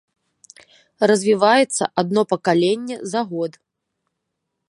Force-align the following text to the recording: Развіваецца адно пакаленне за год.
Развіваецца 1.11 1.83
адно 2.03 2.21
пакаленне 2.33 2.95
за 3.13 3.21
год. 3.35 3.51